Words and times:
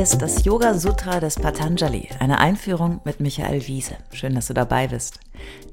Ist 0.00 0.22
das 0.22 0.46
Yoga 0.46 0.78
Sutra 0.78 1.20
des 1.20 1.34
Patanjali, 1.34 2.08
eine 2.20 2.38
Einführung 2.38 3.02
mit 3.04 3.20
Michael 3.20 3.66
Wiese. 3.66 3.98
Schön, 4.14 4.34
dass 4.34 4.46
du 4.46 4.54
dabei 4.54 4.88
bist. 4.88 5.20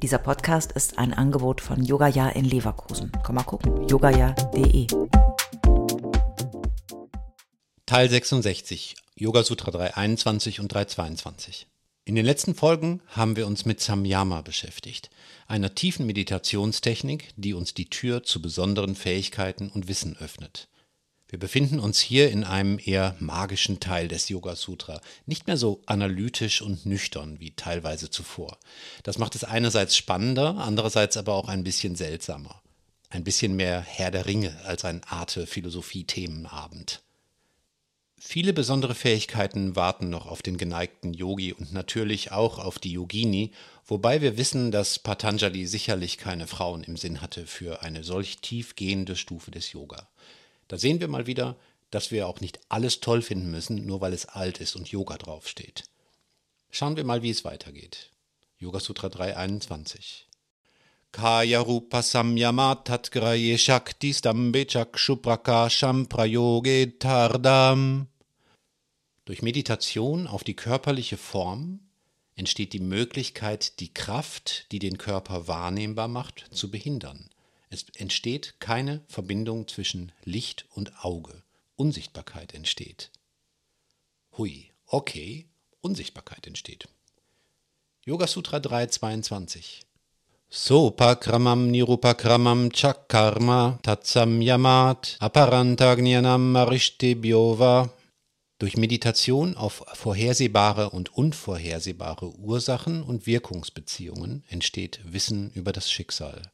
Dieser 0.02 0.18
Podcast 0.18 0.74
ist 0.74 1.00
ein 1.00 1.14
Angebot 1.14 1.62
von 1.62 1.82
Yogaya 1.82 2.28
in 2.32 2.44
Leverkusen. 2.44 3.10
Komm 3.24 3.36
mal 3.36 3.44
gucken, 3.44 3.88
yogaya.de. 3.88 4.88
Teil 7.86 8.10
66, 8.10 8.98
Yoga 9.16 9.44
Sutra 9.44 9.72
321 9.72 10.60
und 10.60 10.74
322. 10.74 11.68
In 12.04 12.16
den 12.16 12.26
letzten 12.26 12.54
Folgen 12.54 13.00
haben 13.08 13.38
wir 13.38 13.48
uns 13.48 13.64
mit 13.64 13.80
Samyama 13.80 14.42
beschäftigt, 14.42 15.10
einer 15.48 15.74
tiefen 15.74 16.06
Meditationstechnik, 16.06 17.30
die 17.38 17.54
uns 17.54 17.74
die 17.74 17.90
Tür 17.90 18.24
zu 18.24 18.42
besonderen 18.42 18.96
Fähigkeiten 18.96 19.70
und 19.70 19.88
Wissen 19.88 20.18
öffnet. 20.18 20.68
Wir 21.30 21.40
befinden 21.40 21.80
uns 21.80 22.00
hier 22.00 22.32
in 22.32 22.46
einem 22.46 22.80
eher 22.84 23.16
magischen 23.20 23.82
Teil 23.82 24.08
des 24.08 24.30
Yoga 24.30 24.56
Sutra, 24.56 25.02
nicht 25.26 25.46
mehr 25.48 25.58
so 25.58 25.82
analytisch 25.86 26.62
und 26.62 26.86
nüchtern 26.86 27.42
wie 27.42 27.52
teilweise 27.52 28.10
zuvor. 28.10 28.58
Das 29.04 29.18
macht 29.18 29.36
es 29.36 29.44
einerseits 29.44 29.98
spannender, 29.98 30.56
andererseits 30.58 31.18
aber 31.18 31.34
auch 31.34 31.50
ein 31.50 31.66
bisschen 31.66 31.98
seltsamer. 31.98 32.62
Ein 33.10 33.26
bisschen 33.26 33.58
mehr 33.58 33.82
Herr 33.82 34.12
der 34.12 34.26
Ringe 34.26 34.56
als 34.64 34.86
ein 34.86 35.02
Arte-Philosophie-Themenabend. 35.04 37.02
Viele 38.20 38.54
besondere 38.54 38.96
Fähigkeiten 38.96 39.76
warten 39.76 40.10
noch 40.10 40.26
auf 40.28 40.42
den 40.42 40.58
geneigten 40.58 41.14
Yogi 41.14 41.54
und 41.54 41.72
natürlich 41.72 42.32
auch 42.32 42.58
auf 42.58 42.80
die 42.80 42.94
Yogini, 42.94 43.52
wobei 43.86 44.22
wir 44.22 44.38
wissen, 44.38 44.72
dass 44.72 44.98
Patanjali 44.98 45.68
sicherlich 45.68 46.18
keine 46.18 46.48
Frauen 46.48 46.84
im 46.84 46.98
Sinn 46.98 47.22
hatte 47.22 47.46
für 47.46 47.84
eine 47.84 48.04
solch 48.04 48.40
tiefgehende 48.40 49.16
Stufe 49.16 49.52
des 49.52 49.72
Yoga. 49.72 50.08
Da 50.68 50.78
sehen 50.78 51.00
wir 51.00 51.08
mal 51.08 51.28
wieder, 51.28 51.58
dass 51.92 52.12
wir 52.12 52.28
auch 52.28 52.42
nicht 52.42 52.60
alles 52.70 53.00
toll 53.00 53.22
finden 53.22 53.50
müssen, 53.52 53.86
nur 53.86 54.02
weil 54.02 54.14
es 54.14 54.26
alt 54.26 54.60
ist 54.60 54.76
und 54.76 54.90
Yoga 54.90 55.18
draufsteht. 55.18 55.86
Schauen 56.70 56.98
wir 56.98 57.06
mal, 57.06 57.24
wie 57.24 57.30
es 57.30 57.46
weitergeht. 57.46 58.12
Yoga 58.60 58.80
Sutra 58.80 59.10
321. 59.10 60.28
Kaya 61.12 61.62
Rupa 61.62 62.04
Samyamat 62.04 63.12
Graye 63.12 63.58
Shakti 63.58 64.14
Stambe 64.14 64.66
Chakshuprakasham 64.68 66.08
Prayoge 66.08 67.00
Tardam. 67.00 68.08
Durch 69.26 69.42
Meditation 69.42 70.28
auf 70.28 70.44
die 70.44 70.56
körperliche 70.56 71.18
Form 71.18 71.80
entsteht 72.36 72.74
die 72.74 72.80
Möglichkeit, 72.80 73.80
die 73.80 73.94
Kraft, 73.94 74.72
die 74.72 74.80
den 74.80 74.98
Körper 74.98 75.48
wahrnehmbar 75.48 76.08
macht, 76.08 76.46
zu 76.52 76.70
behindern. 76.70 77.30
Es 77.70 77.86
entsteht 77.96 78.60
keine 78.60 79.04
Verbindung 79.08 79.68
zwischen 79.68 80.12
Licht 80.24 80.66
und 80.70 81.04
Auge. 81.04 81.44
Unsichtbarkeit 81.76 82.54
entsteht. 82.54 83.12
Hui, 84.38 84.72
okay, 84.86 85.48
Unsichtbarkeit 85.82 86.48
entsteht. 86.48 86.88
Yoga 88.06 88.26
Sutra 88.26 88.60
322 88.60 89.82
Sopakramam 90.50 91.70
Nirupakramam 91.70 92.72
Chakarma 92.74 93.80
Tatsam 93.84 94.42
Yamat 94.42 95.18
Aparantagnianam 95.20 96.56
Arishtebhyova 96.56 97.92
durch 98.60 98.78
Meditation 98.78 99.58
auf 99.58 99.84
vorhersehbare 99.94 100.90
und 100.90 101.14
unvorhersehbare 101.14 102.34
Ursachen 102.38 103.04
und 103.04 103.28
Wirkungsbeziehungen 103.28 104.44
entsteht 104.48 105.02
Wissen 105.04 105.52
über 105.52 105.74
das 105.74 105.92
Schicksal. 105.92 106.50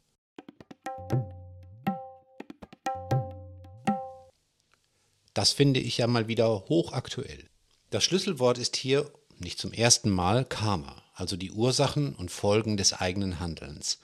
Das 5.33 5.51
finde 5.51 5.79
ich 5.79 5.97
ja 5.97 6.07
mal 6.07 6.27
wieder 6.27 6.65
hochaktuell. 6.69 7.49
Das 7.89 8.03
Schlüsselwort 8.03 8.57
ist 8.57 8.75
hier 8.75 9.11
nicht 9.39 9.59
zum 9.59 9.73
ersten 9.73 10.09
Mal 10.09 10.45
Karma 10.45 11.03
also 11.13 11.37
die 11.37 11.51
Ursachen 11.51 12.15
und 12.15 12.31
Folgen 12.31 12.77
des 12.77 12.93
eigenen 12.93 13.39
Handelns. 13.39 13.99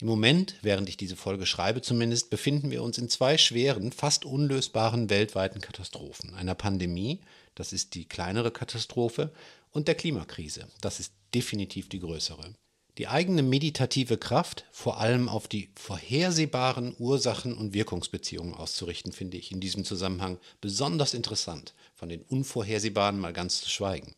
Im 0.00 0.06
Moment, 0.06 0.56
während 0.62 0.88
ich 0.88 0.96
diese 0.96 1.16
Folge 1.16 1.46
schreibe 1.46 1.82
zumindest, 1.82 2.30
befinden 2.30 2.70
wir 2.70 2.82
uns 2.82 2.98
in 2.98 3.08
zwei 3.08 3.36
schweren, 3.36 3.90
fast 3.90 4.24
unlösbaren 4.24 5.10
weltweiten 5.10 5.60
Katastrophen. 5.60 6.34
Einer 6.34 6.54
Pandemie, 6.54 7.20
das 7.54 7.72
ist 7.72 7.94
die 7.94 8.04
kleinere 8.04 8.50
Katastrophe, 8.50 9.32
und 9.70 9.88
der 9.88 9.96
Klimakrise, 9.96 10.68
das 10.80 11.00
ist 11.00 11.12
definitiv 11.34 11.88
die 11.88 12.00
größere. 12.00 12.54
Die 12.98 13.06
eigene 13.06 13.44
meditative 13.44 14.18
Kraft 14.18 14.64
vor 14.72 14.98
allem 14.98 15.28
auf 15.28 15.46
die 15.46 15.70
vorhersehbaren 15.76 16.96
Ursachen 16.98 17.56
und 17.56 17.72
Wirkungsbeziehungen 17.72 18.54
auszurichten, 18.54 19.12
finde 19.12 19.36
ich 19.36 19.52
in 19.52 19.60
diesem 19.60 19.84
Zusammenhang 19.84 20.38
besonders 20.60 21.14
interessant, 21.14 21.74
von 21.94 22.08
den 22.08 22.22
unvorhersehbaren 22.22 23.20
mal 23.20 23.32
ganz 23.32 23.60
zu 23.60 23.70
schweigen. 23.70 24.16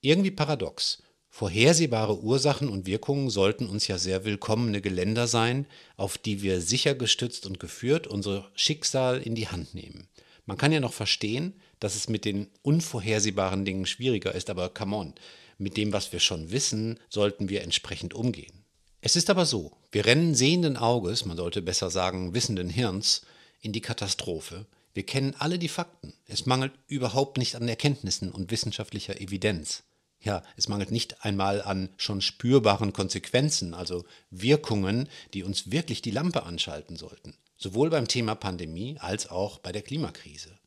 Irgendwie 0.00 0.30
paradox. 0.30 1.02
Vorhersehbare 1.28 2.20
Ursachen 2.20 2.68
und 2.68 2.86
Wirkungen 2.86 3.30
sollten 3.30 3.66
uns 3.66 3.88
ja 3.88 3.98
sehr 3.98 4.24
willkommene 4.24 4.80
Geländer 4.80 5.26
sein, 5.26 5.66
auf 5.96 6.16
die 6.16 6.40
wir 6.42 6.60
sicher 6.60 6.94
gestützt 6.94 7.46
und 7.46 7.58
geführt 7.58 8.06
unser 8.06 8.48
Schicksal 8.54 9.20
in 9.20 9.34
die 9.34 9.48
Hand 9.48 9.74
nehmen. 9.74 10.08
Man 10.46 10.56
kann 10.56 10.72
ja 10.72 10.80
noch 10.80 10.92
verstehen, 10.92 11.54
dass 11.80 11.96
es 11.96 12.08
mit 12.08 12.24
den 12.24 12.48
unvorhersehbaren 12.62 13.64
Dingen 13.64 13.86
schwieriger 13.86 14.34
ist, 14.34 14.50
aber 14.50 14.68
come 14.68 14.96
on, 14.96 15.14
mit 15.60 15.76
dem, 15.76 15.92
was 15.92 16.12
wir 16.12 16.20
schon 16.20 16.50
wissen, 16.50 16.98
sollten 17.08 17.48
wir 17.48 17.62
entsprechend 17.62 18.14
umgehen. 18.14 18.64
Es 19.00 19.16
ist 19.16 19.30
aber 19.30 19.46
so, 19.46 19.72
wir 19.92 20.04
rennen 20.04 20.34
sehenden 20.34 20.76
Auges, 20.76 21.24
man 21.24 21.36
sollte 21.36 21.62
besser 21.62 21.90
sagen 21.90 22.34
wissenden 22.34 22.68
Hirns, 22.68 23.22
in 23.60 23.72
die 23.72 23.80
Katastrophe. 23.80 24.66
Wir 24.92 25.04
kennen 25.04 25.34
alle 25.38 25.58
die 25.58 25.68
Fakten. 25.68 26.14
Es 26.26 26.46
mangelt 26.46 26.72
überhaupt 26.88 27.38
nicht 27.38 27.54
an 27.54 27.68
Erkenntnissen 27.68 28.32
und 28.32 28.50
wissenschaftlicher 28.50 29.20
Evidenz. 29.20 29.84
Ja, 30.22 30.42
es 30.56 30.68
mangelt 30.68 30.90
nicht 30.90 31.24
einmal 31.24 31.62
an 31.62 31.88
schon 31.96 32.20
spürbaren 32.20 32.92
Konsequenzen, 32.92 33.72
also 33.72 34.04
Wirkungen, 34.30 35.08
die 35.32 35.44
uns 35.44 35.70
wirklich 35.70 36.02
die 36.02 36.10
Lampe 36.10 36.42
anschalten 36.42 36.96
sollten. 36.96 37.34
Sowohl 37.56 37.90
beim 37.90 38.08
Thema 38.08 38.34
Pandemie 38.34 38.98
als 38.98 39.30
auch 39.30 39.58
bei 39.58 39.72
der 39.72 39.82
Klimakrise. 39.82 40.58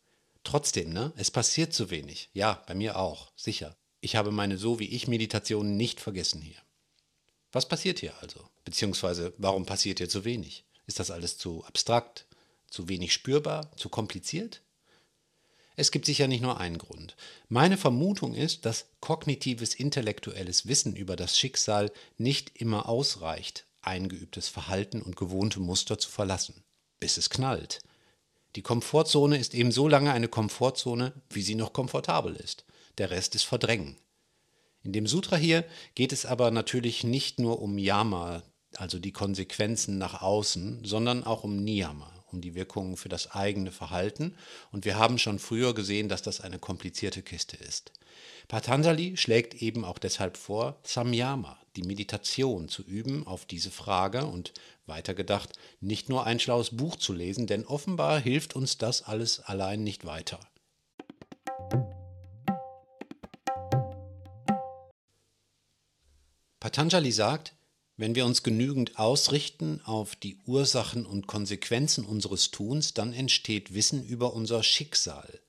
Trotzdem, 0.44 0.92
ne, 0.92 1.14
es 1.18 1.30
passiert 1.30 1.74
zu 1.74 1.90
wenig. 1.90 2.30
Ja, 2.34 2.64
bei 2.68 2.74
mir 2.74 2.98
auch, 2.98 3.32
sicher. 3.36 3.76
Ich 4.04 4.18
habe 4.18 4.32
meine 4.32 4.58
So 4.58 4.80
wie 4.80 4.90
ich 4.90 5.08
Meditation 5.08 5.78
nicht 5.78 6.02
vergessen 6.02 6.42
hier. 6.42 6.58
Was 7.54 7.70
passiert 7.70 8.00
hier 8.00 8.14
also? 8.20 8.42
Beziehungsweise, 8.66 9.34
warum 9.38 9.66
passiert 9.66 10.00
hier 10.00 10.10
zu 10.10 10.26
wenig? 10.26 10.66
Ist 10.88 11.00
das 11.00 11.10
alles 11.10 11.38
zu 11.38 11.64
abstrakt, 11.64 12.26
zu 12.70 12.90
wenig 12.90 13.14
spürbar, 13.14 13.72
zu 13.78 13.88
kompliziert? 13.88 14.62
Es 15.78 15.90
gibt 15.90 16.06
sicher 16.06 16.28
nicht 16.28 16.42
nur 16.42 16.60
einen 16.60 16.80
Grund. 16.80 17.16
Meine 17.48 17.78
Vermutung 17.78 18.34
ist, 18.34 18.66
dass 18.66 18.88
kognitives 19.00 19.74
intellektuelles 19.74 20.68
Wissen 20.68 20.98
über 20.98 21.16
das 21.16 21.40
Schicksal 21.40 21.90
nicht 22.18 22.58
immer 22.58 22.90
ausreicht, 22.90 23.66
eingeübtes 23.84 24.50
Verhalten 24.50 25.02
und 25.02 25.16
gewohnte 25.16 25.62
Muster 25.62 25.98
zu 25.98 26.10
verlassen, 26.10 26.62
bis 27.00 27.16
es 27.16 27.30
knallt. 27.30 27.80
Die 28.58 28.64
Komfortzone 28.64 29.38
ist 29.38 29.54
eben 29.54 29.72
so 29.72 29.88
lange 29.88 30.12
eine 30.12 30.28
Komfortzone, 30.28 31.14
wie 31.30 31.42
sie 31.42 31.56
noch 31.56 31.72
komfortabel 31.72 32.36
ist. 32.36 32.66
Der 32.98 33.10
Rest 33.10 33.36
ist 33.36 33.44
Verdrängen. 33.44 33.98
In 34.84 34.94
dem 34.94 35.08
Sutra 35.08 35.36
hier 35.36 35.64
geht 35.96 36.12
es 36.12 36.26
aber 36.26 36.52
natürlich 36.52 37.04
nicht 37.04 37.40
nur 37.40 37.62
um 37.62 37.78
Yama, 37.78 38.44
also 38.76 39.00
die 39.00 39.12
Konsequenzen 39.12 39.98
nach 39.98 40.22
außen, 40.22 40.84
sondern 40.84 41.24
auch 41.24 41.44
um 41.44 41.64
Niyama, 41.64 42.12
um 42.32 42.42
die 42.42 42.54
Wirkungen 42.54 42.98
für 42.98 43.10
das 43.10 43.32
eigene 43.32 43.72
Verhalten. 43.72 44.36
Und 44.72 44.86
wir 44.86 44.98
haben 44.98 45.18
schon 45.18 45.40
früher 45.40 45.74
gesehen, 45.74 46.10
dass 46.10 46.22
das 46.22 46.42
eine 46.42 46.60
komplizierte 46.60 47.22
Kiste 47.22 47.58
ist. 47.58 47.92
Patanjali 48.48 49.16
schlägt 49.18 49.56
eben 49.56 49.86
auch 49.86 49.98
deshalb 49.98 50.38
vor, 50.38 50.80
Samyama, 50.84 51.58
die 51.76 51.84
Meditation 51.84 52.68
zu 52.68 52.84
üben 52.84 53.26
auf 53.26 53.46
diese 53.46 53.72
Frage 53.72 54.26
und 54.26 54.54
weitergedacht, 54.86 55.54
nicht 55.80 56.10
nur 56.10 56.26
ein 56.26 56.40
schlaues 56.40 56.76
Buch 56.76 56.98
zu 56.98 57.14
lesen, 57.14 57.48
denn 57.48 57.66
offenbar 57.66 58.20
hilft 58.20 58.56
uns 58.56 58.78
das 58.78 59.02
alles 59.02 59.40
allein 59.40 59.84
nicht 59.84 60.06
weiter. 60.06 60.40
Patanjali 66.64 67.12
sagt, 67.12 67.56
wenn 67.98 68.16
wir 68.16 68.26
uns 68.26 68.42
genügend 68.42 68.98
ausrichten 68.98 69.82
auf 69.84 70.16
die 70.16 70.38
Ursachen 70.46 71.06
und 71.06 71.28
Konsequenzen 71.28 72.06
unseres 72.06 72.52
Tuns, 72.52 72.94
dann 72.94 73.12
entsteht 73.12 73.74
Wissen 73.74 74.02
über 74.02 74.34
unser 74.34 74.64
Schicksal. 74.64 75.42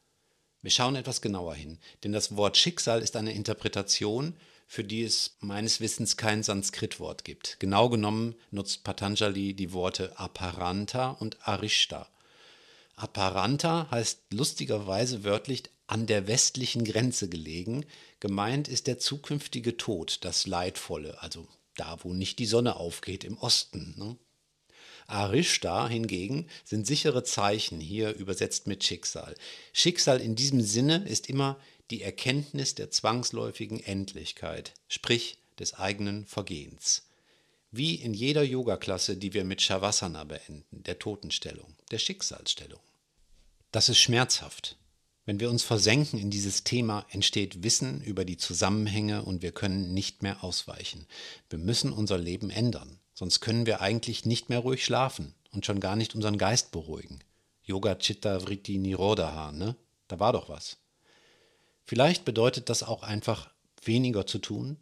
Wir 0.61 0.73
schauen 0.73 0.97
etwas 0.97 1.21
genauer 1.21 1.55
hin, 1.55 1.79
denn 2.03 2.11
das 2.11 2.37
Wort 2.37 2.57
Schicksal 2.57 3.01
ist 3.01 3.15
eine 3.15 3.33
Interpretation, 3.33 4.35
für 4.67 4.83
die 4.83 5.05
es 5.05 5.37
meines 5.39 5.79
Wissens 5.79 6.17
kein 6.17 6.43
Sanskritwort 6.43 7.25
gibt. 7.25 7.61
Genau 7.61 7.89
genommen 7.89 8.35
nutzt 8.51 8.83
Patanjali 8.83 9.55
die 9.55 9.73
Worte 9.73 10.19
Aparanta 10.19 11.11
und 11.11 11.47
Arishta. 11.47 12.09
Aparanta 12.97 13.87
heißt 13.93 14.33
lustigerweise 14.33 15.23
wörtlich 15.23 15.63
an 15.87 16.07
der 16.07 16.27
westlichen 16.27 16.85
Grenze 16.85 17.29
gelegen. 17.29 17.85
Gemeint 18.21 18.69
ist 18.69 18.87
der 18.87 18.99
zukünftige 18.99 19.77
Tod, 19.77 20.19
das 20.23 20.47
Leidvolle, 20.47 21.21
also 21.23 21.47
da 21.77 21.99
wo 22.03 22.13
nicht 22.13 22.39
die 22.39 22.47
Sonne 22.47 22.77
aufgeht, 22.77 23.25
im 23.25 23.37
Osten. 23.39 23.95
Ne? 23.97 24.17
Arishta 25.07 25.89
hingegen 25.89 26.49
sind 26.65 26.87
sichere 26.87 27.25
Zeichen, 27.25 27.81
hier 27.81 28.15
übersetzt 28.15 28.67
mit 28.67 28.85
Schicksal. 28.85 29.35
Schicksal 29.73 30.21
in 30.21 30.35
diesem 30.35 30.61
Sinne 30.61 31.07
ist 31.07 31.29
immer 31.29 31.59
die 31.91 32.03
Erkenntnis 32.03 32.75
der 32.75 32.91
zwangsläufigen 32.91 33.81
Endlichkeit, 33.81 34.73
sprich 34.89 35.39
des 35.59 35.75
eigenen 35.75 36.27
Vergehens. 36.27 37.07
Wie 37.71 37.97
in 37.97 38.15
jeder 38.15 38.43
Yoga-Klasse, 38.43 39.17
die 39.17 39.35
wir 39.35 39.45
mit 39.45 39.61
Shavasana 39.61 40.25
beenden, 40.25 40.65
der 40.71 40.99
Totenstellung, 40.99 41.75
der 41.91 41.99
Schicksalsstellung. 41.99 42.81
Das 43.73 43.89
ist 43.89 43.99
schmerzhaft. 43.99 44.77
Wenn 45.27 45.41
wir 45.41 45.49
uns 45.49 45.63
versenken 45.63 46.19
in 46.19 46.31
dieses 46.31 46.65
Thema, 46.65 47.07
entsteht 47.11 47.63
Wissen 47.63 48.03
über 48.03 48.25
die 48.25 48.37
Zusammenhänge 48.37 49.23
und 49.23 49.43
wir 49.43 49.53
können 49.53 49.95
nicht 49.95 50.23
mehr 50.23 50.45
ausweichen. 50.45 51.07
Wir 51.49 51.59
müssen 51.59 51.93
unser 51.93 52.19
Leben 52.19 52.51
ändern, 52.51 52.99
sonst 53.15 53.41
können 53.41 53.65
wir 53.65 53.81
eigentlich 53.81 54.27
nicht 54.27 54.51
mehr 54.51 54.59
ruhig 54.59 54.85
schlafen 54.85 55.35
und 55.53 55.65
schon 55.65 55.81
gar 55.81 55.97
nicht 55.97 56.15
unseren 56.15 56.37
Geist 56.37 56.73
beruhigen. 56.73 57.21
Yoga 57.63 57.95
Chitta 57.95 58.41
Vritti 58.41 58.77
Nirodha, 58.77 59.51
ne? 59.53 59.77
Da 60.09 60.21
war 60.21 60.35
doch 60.35 60.51
was. 60.51 60.77
Vielleicht 61.85 62.27
bedeutet 62.27 62.69
das 62.69 62.83
auch 62.83 63.03
einfach 63.03 63.51
weniger 63.83 64.27
zu 64.27 64.39
tun? 64.39 64.77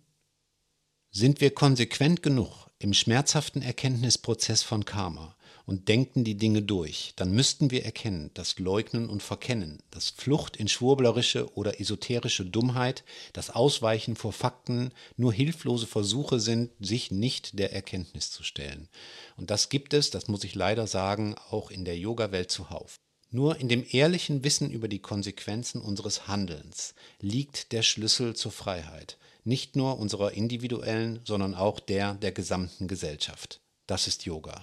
Sind 1.11 1.41
wir 1.41 1.55
konsequent 1.55 2.23
genug 2.23 2.71
im 2.81 2.95
schmerzhaften 2.95 3.63
Erkenntnisprozess 3.63 4.65
von 4.65 4.85
Karma 4.85 5.37
und 5.67 5.89
denken 5.89 6.25
die 6.25 6.37
Dinge 6.37 6.63
durch, 6.63 7.13
dann 7.17 7.33
müssten 7.33 7.71
wir 7.71 7.85
erkennen, 7.85 8.31
dass 8.35 8.59
Leugnen 8.59 9.09
und 9.09 9.23
Verkennen, 9.23 9.83
das 9.91 10.11
Flucht 10.11 10.57
in 10.57 10.69
schwurblerische 10.69 11.53
oder 11.55 11.81
esoterische 11.81 12.45
Dummheit, 12.45 13.05
das 13.33 13.51
Ausweichen 13.51 14.17
vor 14.17 14.33
Fakten 14.33 14.93
nur 15.17 15.33
hilflose 15.33 15.87
Versuche 15.87 16.41
sind, 16.41 16.71
sich 16.81 17.11
nicht 17.11 17.59
der 17.59 17.73
Erkenntnis 17.73 18.31
zu 18.31 18.43
stellen. 18.43 18.89
Und 19.37 19.51
das 19.51 19.69
gibt 19.69 19.95
es, 19.95 20.11
das 20.11 20.29
muss 20.29 20.45
ich 20.45 20.55
leider 20.55 20.87
sagen, 20.87 21.35
auch 21.51 21.71
in 21.71 21.85
der 21.85 21.99
Yoga-Welt 21.99 22.51
zuhauf. 22.51 22.97
Nur 23.35 23.59
in 23.59 23.69
dem 23.69 23.85
ehrlichen 23.91 24.45
Wissen 24.45 24.71
über 24.71 24.89
die 24.89 24.99
Konsequenzen 24.99 25.81
unseres 25.81 26.29
Handelns 26.29 26.95
liegt 27.19 27.73
der 27.73 27.83
Schlüssel 27.83 28.37
zur 28.37 28.53
Freiheit, 28.53 29.17
nicht 29.43 29.75
nur 29.75 29.99
unserer 29.99 30.33
individuellen, 30.33 31.21
sondern 31.25 31.55
auch 31.55 31.81
der 31.81 32.15
der 32.15 32.33
gesamten 32.33 32.89
Gesellschaft. 32.89 33.61
Das 33.87 34.07
ist 34.07 34.27
Yoga. 34.27 34.63